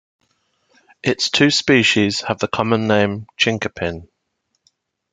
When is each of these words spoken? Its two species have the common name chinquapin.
Its 1.03 1.29
two 1.29 1.51
species 1.51 2.21
have 2.21 2.39
the 2.39 2.47
common 2.47 2.87
name 2.87 3.27
chinquapin. 3.37 4.09